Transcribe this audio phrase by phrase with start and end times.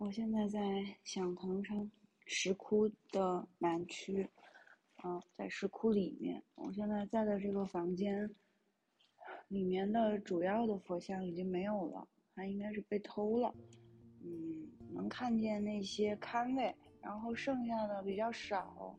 [0.00, 0.58] 我现在在
[1.04, 1.90] 响堂山
[2.24, 4.26] 石窟的南区，
[4.96, 6.42] 啊，在石窟里面。
[6.54, 8.34] 我现在在的这个房间
[9.48, 13.54] 里面的主要的佛像已经没有了，它应该是被偷了。
[14.22, 18.98] 嗯，能看见那些龛位，然后剩下的比较少。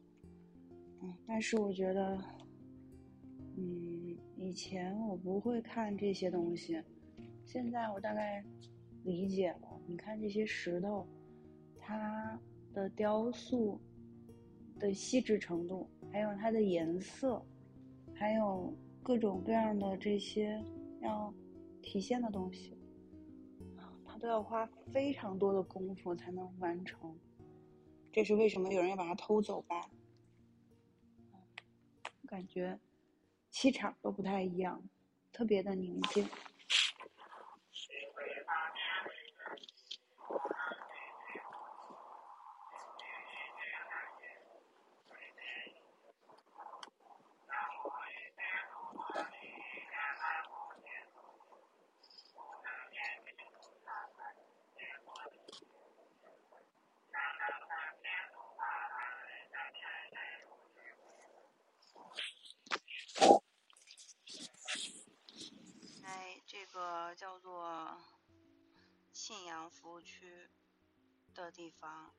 [1.01, 2.15] 嗯，但是我觉得，
[3.57, 6.79] 嗯，以前我不会看这些东西，
[7.43, 8.45] 现在我大概
[9.03, 9.80] 理解了。
[9.91, 11.05] 你看这些石头，
[11.77, 12.39] 它
[12.73, 13.77] 的雕塑
[14.79, 17.45] 的细致程度，还有它的颜色，
[18.15, 18.73] 还有
[19.03, 20.63] 各种各样的这些
[21.01, 21.33] 要
[21.81, 22.79] 体现的东西，
[24.05, 27.13] 它都要花非常多的功夫才能完成。
[28.13, 29.89] 这是为什么有人要把它偷走吧？
[32.25, 32.79] 感觉
[33.49, 34.81] 气场都不太一样，
[35.33, 36.25] 特别的宁静。
[67.17, 67.97] 叫做
[69.31, 70.49] 信阳服务区
[71.33, 72.13] 的地方。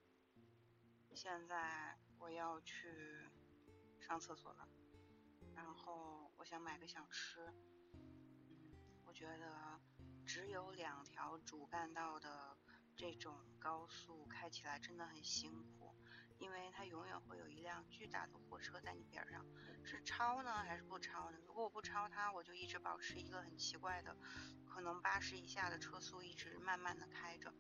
[1.13, 3.29] 现在我要去
[4.01, 4.67] 上厕所了，
[5.55, 7.53] 然后我想买个小吃。
[9.05, 9.79] 我觉得
[10.25, 12.57] 只有两条主干道的
[12.97, 15.95] 这种高速开起来真的很辛苦。
[16.43, 19.47] 因为它永远会有一辆巨大的货车在你边上，
[19.85, 21.39] 是超呢还是不超呢？
[21.47, 24.17] 如果我不超它，我就一直保持一个很奇怪的，
[24.69, 27.55] 可能八十以下的车速，一直慢慢的开着。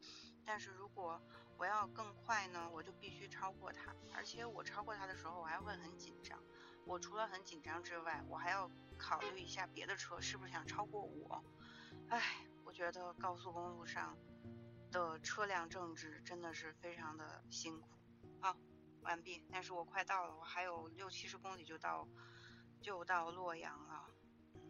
[0.44, 1.22] 但是如果
[1.56, 6.42] 我要更快呢，我就必须超过它，而且我超过它的时候，我还会很紧张。
[6.84, 11.44] 我除了很紧张之外，我还要考虑一下别的车是不是想超过我。
[12.08, 14.18] 唉，我觉得高速公路上
[14.90, 17.88] 的车辆政治真的是非常的辛苦。
[18.42, 18.54] 好。
[19.02, 22.06] 完毕，但是我快到了，我还有六七十公里就到，
[22.80, 24.08] 就到洛阳了。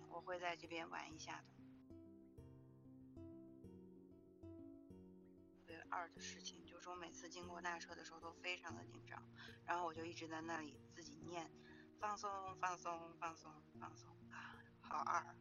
[0.08, 1.48] 我会在这边玩一下的。
[5.52, 9.22] 特别二的事情就是我每次经过那车的时候都非常的紧张，
[9.66, 11.50] 然后我就一直在那里自己念，
[12.00, 15.36] 放松，放松，放松，放松啊，好二。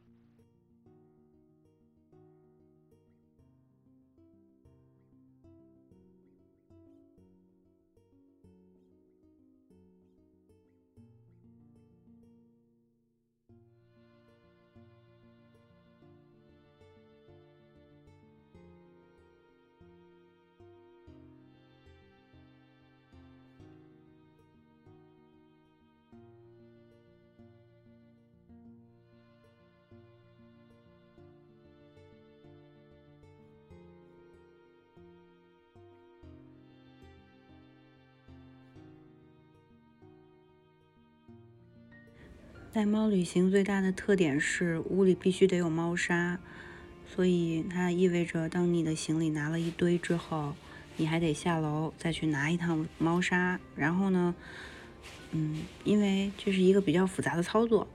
[42.74, 46.40] 带猫旅行最大的特点是屋里必须得有猫砂，
[47.06, 50.56] 所以它意味着当你的行李拿了一堆之后，
[50.96, 53.60] 你还得下楼再去拿一趟猫砂。
[53.76, 54.34] 然后呢，
[55.32, 57.86] 嗯，因为这是一个比较复杂的操作，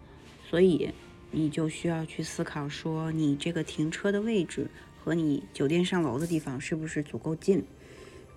[0.46, 0.92] 所以
[1.30, 4.68] 你就需要去思考说，你这个停车的位置
[5.02, 7.64] 和你酒店上楼的地方是不是足够近。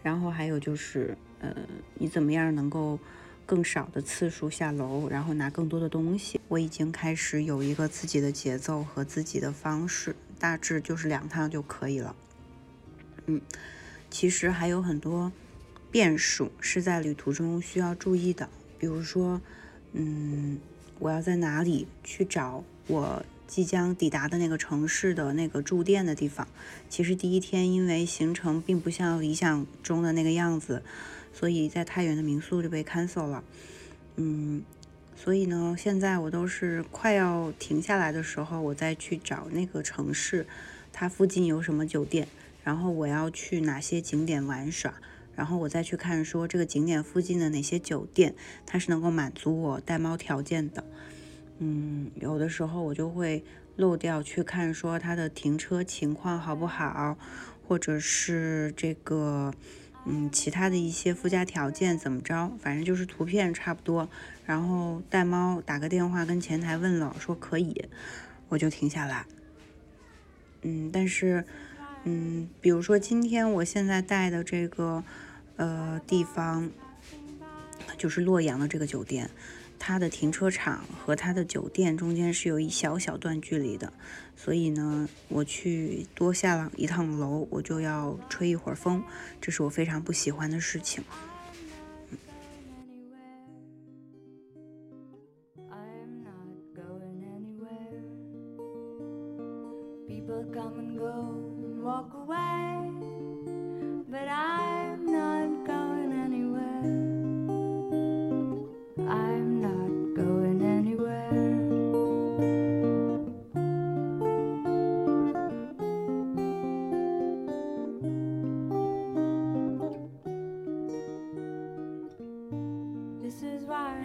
[0.01, 1.53] 然后还有就是，呃，
[1.95, 2.97] 你怎么样能够。
[3.49, 6.39] 更少的次数下楼，然后拿更多的东西。
[6.49, 12.15] 我已经开始有一个自己的节奏和自己的方式，大致就是两趟就可以了。
[13.25, 13.41] 嗯，
[14.11, 15.31] 其实还有很多
[15.89, 19.41] 变数是在旅途中需要注意的，比如说，
[19.93, 20.59] 嗯，
[20.99, 26.47] 我要在哪里去找我即将抵达的那个城市的那个住店的地方？
[26.87, 30.83] 其实第一天因为行程并不像理想中的那个样子。
[31.31, 33.43] 所以在太原的民宿就被 cancel 了，
[34.17, 34.61] 嗯，
[35.15, 40.45] 所以呢，现在我都是快要停下来的时候，我再去找那个城市，
[40.91, 42.27] 它附近有什么酒店，
[42.63, 44.95] 然后我要去哪些景点玩耍，
[45.35, 48.35] 然后我再去看说这个景点附近的哪些酒店，
[48.65, 50.83] 它是能够满足我带猫条件的，
[51.59, 53.43] 嗯，有的时候我就会
[53.75, 57.17] 漏掉去看说它的停车情况好不好，
[57.67, 59.53] 或者是这个。
[60.05, 62.53] 嗯，其他的一些附加条件怎么着？
[62.59, 64.09] 反正就是图片差不多。
[64.45, 67.85] 然后带猫打个电话跟前台问了，说可以，
[68.47, 69.25] 我就停下来。
[70.61, 71.43] 嗯，但是
[72.05, 75.03] 嗯，比如说今天我现在带的这个
[75.57, 76.71] 呃地方，
[77.97, 79.29] 就是洛阳的这个酒店，
[79.89, 83.91] 它的停车场和它的酒店中间是有一小小段距离的，
[84.37, 89.03] 所以呢，我去多下了一趟楼，我就要吹一会儿风，
[89.41, 91.03] 这是我非常不喜欢的事情。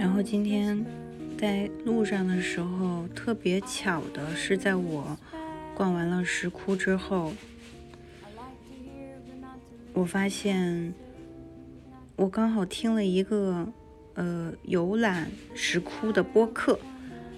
[0.04, 0.84] 然后今天
[1.38, 5.16] 在路上的时候，特别巧的是，在我
[5.74, 7.32] 逛完了石窟之后，
[9.94, 10.92] 我发现
[12.16, 13.66] 我刚好听了一个
[14.12, 16.78] 呃游览石窟的播客，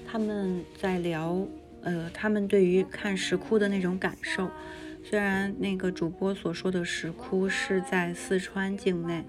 [0.04, 1.46] 他们在聊
[1.82, 4.50] 呃他们对于看石窟的那种感受。
[5.04, 9.22] 虽然那个主播所说的石窟是在四川境内。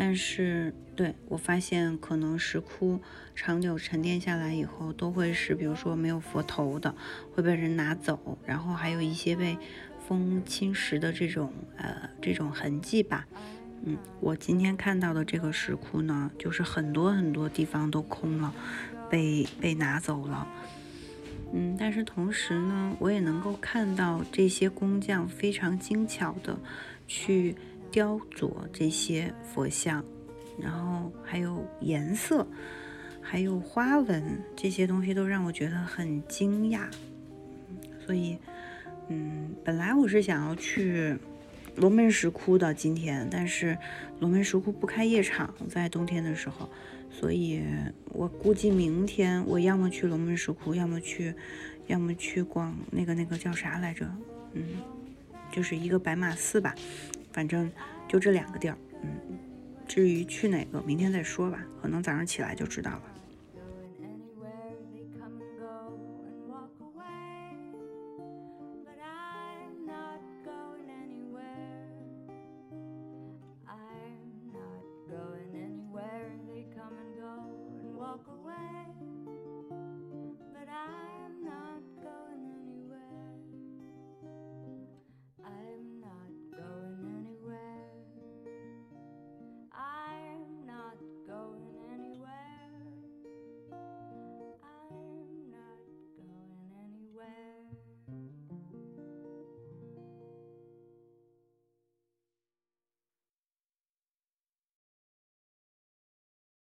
[0.00, 3.00] 但是，对我发现，可能石窟
[3.34, 6.94] 长久沉淀下来以后，都会是，比如说没有佛头的，
[7.34, 9.58] 会被人拿走，然后还有一些被
[10.06, 13.26] 风侵蚀的这种呃这种痕迹吧。
[13.82, 18.54] 嗯，我今天看到的这个石窟呢，就是很多很多地方都空了，
[19.10, 20.46] 被被拿走了。
[21.52, 26.56] 嗯，但是同时呢，我也能够看到这些工匠非常精巧的
[27.08, 27.56] 去。
[27.90, 30.04] 雕琢这些佛像，
[30.60, 32.46] 然后还有颜色，
[33.20, 36.88] 还有花纹，这些东西都让我觉得很惊讶。
[38.04, 38.38] 所以，
[39.08, 41.16] 嗯，本来我是想要去
[41.76, 43.76] 龙门石窟的今天，但是
[44.20, 46.68] 龙门石窟不开夜场，在冬天的时候，
[47.10, 47.62] 所以
[48.06, 51.34] 我估计明天我要么去龙门石窟，要么去，
[51.86, 54.10] 要么去逛那个那个叫啥来着？
[54.54, 54.64] 嗯，
[55.52, 56.74] 就是一个白马寺吧。
[57.38, 57.70] 反正
[58.08, 59.38] 就这两个地儿，嗯，
[59.86, 63.02] 至于去哪个，明天再说吧，可能早上起来就知道了。
[77.96, 79.17] walk away